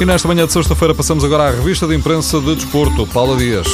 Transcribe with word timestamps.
E 0.00 0.04
nesta 0.04 0.26
manhã 0.26 0.44
de 0.44 0.52
sexta-feira 0.52 0.92
passamos 0.92 1.24
agora 1.24 1.44
à 1.44 1.50
revista 1.52 1.86
de 1.86 1.94
imprensa 1.94 2.40
de 2.40 2.56
desporto. 2.56 3.06
Paula 3.06 3.36
Dias. 3.36 3.68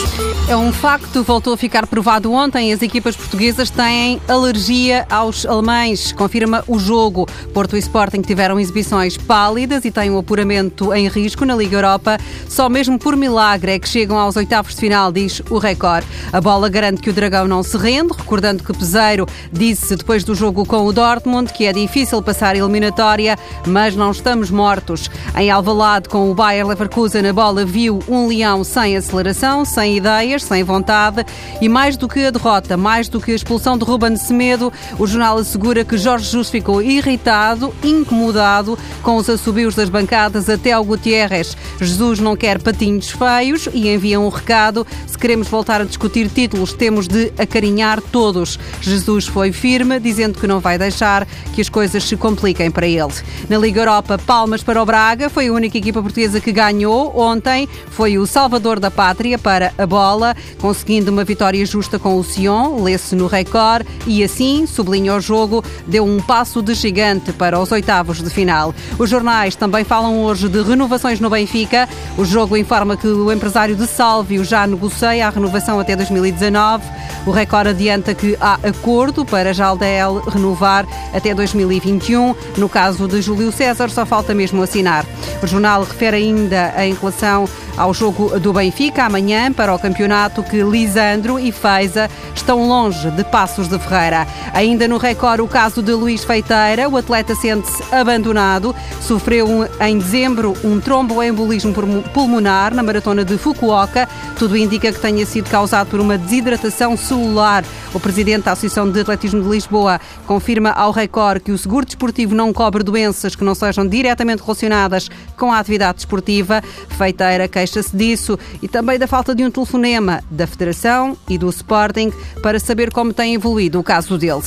É 0.50 0.56
um 0.56 0.72
facto, 0.72 1.22
voltou 1.22 1.54
a 1.54 1.56
ficar 1.56 1.86
provado 1.86 2.32
ontem. 2.32 2.72
As 2.72 2.82
equipas 2.82 3.16
portuguesas 3.16 3.70
têm 3.70 4.20
alergia 4.26 5.06
aos 5.08 5.46
alemães, 5.46 6.10
confirma 6.10 6.64
o 6.66 6.76
jogo. 6.76 7.26
Porto 7.54 7.76
e 7.76 7.78
Sporting 7.78 8.20
tiveram 8.20 8.58
exibições 8.58 9.16
pálidas 9.16 9.84
e 9.84 9.92
têm 9.92 10.10
o 10.10 10.16
um 10.16 10.18
apuramento 10.18 10.92
em 10.92 11.06
risco 11.08 11.44
na 11.44 11.54
Liga 11.54 11.76
Europa. 11.76 12.18
Só 12.48 12.68
mesmo 12.68 12.98
por 12.98 13.16
milagre 13.16 13.72
é 13.72 13.78
que 13.78 13.88
chegam 13.88 14.18
aos 14.18 14.34
oitavos 14.34 14.74
de 14.74 14.80
final, 14.80 15.12
diz 15.12 15.40
o 15.48 15.58
Record. 15.58 16.04
A 16.32 16.40
bola 16.40 16.68
garante 16.68 17.00
que 17.00 17.10
o 17.10 17.12
Dragão 17.12 17.46
não 17.46 17.62
se 17.62 17.76
rende, 17.76 18.12
recordando 18.12 18.64
que 18.64 18.72
Peseiro 18.72 19.26
disse 19.52 19.94
depois 19.94 20.24
do 20.24 20.34
jogo 20.34 20.66
com 20.66 20.84
o 20.84 20.92
Dortmund 20.92 21.52
que 21.52 21.64
é 21.64 21.72
difícil 21.72 22.20
passar 22.22 22.56
a 22.56 22.58
eliminatória, 22.58 23.38
mas 23.64 23.94
não 23.94 24.10
estamos 24.10 24.50
mortos. 24.50 25.08
Em 25.38 25.48
Alvalade, 25.48 26.08
com 26.10 26.28
o 26.28 26.34
Bayer 26.34 26.66
Leverkusen, 26.66 27.24
a 27.24 27.32
bola 27.32 27.64
viu 27.64 28.00
um 28.08 28.26
leão 28.26 28.64
sem 28.64 28.96
aceleração, 28.96 29.64
sem 29.64 29.96
ideias, 29.96 30.42
sem 30.42 30.64
vontade 30.64 31.24
e 31.60 31.68
mais 31.68 31.96
do 31.96 32.08
que 32.08 32.26
a 32.26 32.30
derrota, 32.32 32.76
mais 32.76 33.08
do 33.08 33.20
que 33.20 33.30
a 33.30 33.34
expulsão 33.34 33.78
de 33.78 33.84
Ruben 33.84 34.16
Semedo, 34.16 34.72
o 34.98 35.06
jornal 35.06 35.38
assegura 35.38 35.84
que 35.84 35.96
Jorge 35.96 36.24
Jesus 36.24 36.50
ficou 36.50 36.82
irritado, 36.82 37.72
incomodado 37.82 38.76
com 39.02 39.16
os 39.16 39.30
assobios 39.30 39.76
das 39.76 39.88
bancadas 39.88 40.48
até 40.48 40.72
ao 40.72 40.84
Gutierrez. 40.84 41.56
Jesus 41.80 42.18
não 42.18 42.36
quer 42.36 42.60
patinhos 42.60 43.10
feios 43.10 43.68
e 43.72 43.88
envia 43.88 44.18
um 44.18 44.28
recado. 44.28 44.84
Se 45.06 45.16
queremos 45.16 45.46
voltar 45.46 45.80
a 45.80 45.84
discutir 45.84 46.28
títulos, 46.28 46.72
temos 46.72 47.06
de 47.06 47.32
acarinhar 47.38 48.02
todos. 48.02 48.58
Jesus 48.80 49.28
foi 49.28 49.52
firme, 49.52 50.00
dizendo 50.00 50.40
que 50.40 50.46
não 50.48 50.58
vai 50.58 50.76
deixar 50.76 51.24
que 51.54 51.60
as 51.60 51.68
coisas 51.68 52.02
se 52.02 52.16
compliquem 52.16 52.70
para 52.70 52.86
ele. 52.86 53.12
Na 53.48 53.58
Liga 53.58 53.80
Europa, 53.80 54.18
palmas 54.18 54.62
para 54.62 54.82
o 54.82 54.86
Braga, 54.86 55.30
foi 55.30 55.46
a 55.46 55.52
única 55.52 55.78
equipa 55.78 55.99
portuguesa 56.02 56.40
que 56.40 56.52
ganhou 56.52 57.18
ontem, 57.18 57.68
foi 57.90 58.18
o 58.18 58.26
salvador 58.26 58.80
da 58.80 58.90
pátria 58.90 59.38
para 59.38 59.72
a 59.76 59.86
bola 59.86 60.34
conseguindo 60.60 61.10
uma 61.10 61.24
vitória 61.24 61.64
justa 61.64 61.98
com 61.98 62.16
o 62.16 62.24
Sion, 62.24 62.82
lê-se 62.82 63.14
no 63.16 63.26
Record, 63.26 63.86
e 64.06 64.22
assim, 64.22 64.66
sublinha 64.66 65.14
o 65.14 65.20
jogo, 65.20 65.64
deu 65.86 66.04
um 66.04 66.20
passo 66.20 66.62
de 66.62 66.74
gigante 66.74 67.32
para 67.32 67.58
os 67.58 67.72
oitavos 67.72 68.22
de 68.22 68.30
final. 68.30 68.74
Os 68.98 69.08
jornais 69.08 69.56
também 69.56 69.84
falam 69.84 70.22
hoje 70.24 70.48
de 70.48 70.62
renovações 70.62 71.20
no 71.20 71.30
Benfica. 71.30 71.88
O 72.16 72.24
jogo 72.24 72.56
informa 72.56 72.96
que 72.96 73.06
o 73.06 73.32
empresário 73.32 73.74
de 73.74 73.86
Sálvio 73.86 74.44
já 74.44 74.66
negocia 74.66 75.26
a 75.26 75.30
renovação 75.30 75.80
até 75.80 75.96
2019. 75.96 76.84
O 77.26 77.30
Record 77.30 77.68
adianta 77.68 78.14
que 78.14 78.36
há 78.40 78.54
acordo 78.62 79.24
para 79.24 79.52
Jaldel 79.52 80.20
renovar 80.20 80.86
até 81.12 81.34
2021. 81.34 82.34
No 82.56 82.68
caso 82.68 83.06
de 83.06 83.20
Júlio 83.20 83.52
César, 83.52 83.90
só 83.90 84.06
falta 84.06 84.34
mesmo 84.34 84.62
assinar. 84.62 85.04
O 85.42 85.46
jornal 85.46 85.86
refere 85.90 86.16
ainda 86.16 86.72
em 86.84 86.94
relação 86.94 87.48
ao 87.76 87.94
jogo 87.94 88.38
do 88.38 88.52
Benfica 88.52 89.04
amanhã 89.04 89.52
para 89.52 89.74
o 89.74 89.78
campeonato 89.78 90.42
que 90.42 90.62
Lisandro 90.62 91.38
e 91.38 91.50
Feiza 91.50 92.10
estão 92.34 92.66
longe 92.66 93.10
de 93.10 93.24
Passos 93.24 93.68
de 93.68 93.78
Ferreira. 93.78 94.26
Ainda 94.52 94.86
no 94.86 94.98
Record 94.98 95.40
o 95.40 95.48
caso 95.48 95.82
de 95.82 95.92
Luís 95.92 96.24
Feiteira, 96.24 96.88
o 96.88 96.96
atleta 96.96 97.34
sente-se 97.34 97.82
abandonado, 97.94 98.74
sofreu 99.00 99.46
em 99.80 99.98
dezembro 99.98 100.54
um 100.62 100.80
tromboembolismo 100.80 101.72
pulmonar 102.12 102.74
na 102.74 102.82
maratona 102.82 103.24
de 103.24 103.38
Fukuoka. 103.38 104.08
Tudo 104.38 104.56
indica 104.56 104.92
que 104.92 105.00
tenha 105.00 105.24
sido 105.24 105.48
causado 105.50 105.88
por 105.88 106.00
uma 106.00 106.18
desidratação 106.18 106.96
celular. 106.96 107.64
O 107.92 108.00
presidente 108.00 108.44
da 108.44 108.52
Associação 108.52 108.90
de 108.90 109.00
Atletismo 109.00 109.42
de 109.42 109.48
Lisboa 109.48 110.00
confirma 110.26 110.70
ao 110.70 110.92
Record 110.92 111.42
que 111.42 111.52
o 111.52 111.58
seguro 111.58 111.84
desportivo 111.84 112.34
não 112.34 112.52
cobre 112.52 112.82
doenças 112.82 113.34
que 113.34 113.44
não 113.44 113.54
sejam 113.54 113.86
diretamente 113.86 114.42
relacionadas 114.42 115.08
com 115.36 115.52
a 115.52 115.58
atividade 115.80 115.96
desportiva. 115.96 116.62
Feiteira 116.96 117.48
queixa-se 117.48 117.96
disso 117.96 118.38
e 118.62 118.68
também 118.68 118.98
da 118.98 119.06
falta 119.06 119.34
de 119.34 119.44
um 119.44 119.50
telefonema 119.50 120.22
da 120.30 120.46
Federação 120.46 121.16
e 121.28 121.38
do 121.38 121.48
Sporting 121.48 122.12
para 122.42 122.60
saber 122.60 122.92
como 122.92 123.12
tem 123.12 123.34
evoluído 123.34 123.80
o 123.80 123.82
caso 123.82 124.18
dele. 124.18 124.42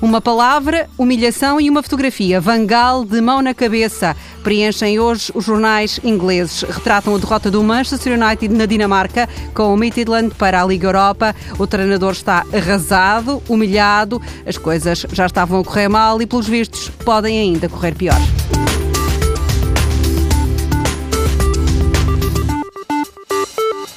Uma 0.00 0.20
palavra, 0.20 0.88
humilhação 0.96 1.60
e 1.60 1.68
uma 1.68 1.82
fotografia. 1.82 2.40
Vangal 2.40 3.04
de 3.04 3.20
mão 3.20 3.42
na 3.42 3.52
cabeça. 3.52 4.16
Preenchem 4.42 4.98
hoje 4.98 5.30
os 5.34 5.44
jornais 5.44 6.00
ingleses. 6.02 6.62
Retratam 6.62 7.14
a 7.14 7.18
derrota 7.18 7.50
do 7.50 7.62
Manchester 7.62 8.18
United 8.18 8.54
na 8.54 8.64
Dinamarca 8.64 9.28
com 9.52 9.74
o 9.74 9.76
Midtjylland 9.76 10.34
para 10.34 10.62
a 10.62 10.66
Liga 10.66 10.88
Europa. 10.88 11.36
O 11.58 11.66
treinador 11.66 12.12
está 12.12 12.46
arrasado, 12.52 13.42
humilhado. 13.46 14.22
As 14.46 14.56
coisas 14.56 15.04
já 15.12 15.26
estavam 15.26 15.60
a 15.60 15.64
correr 15.64 15.88
mal 15.88 16.20
e, 16.22 16.26
pelos 16.26 16.48
vistos, 16.48 16.88
podem 17.04 17.38
ainda 17.38 17.68
correr 17.68 17.94
pior. 17.94 18.20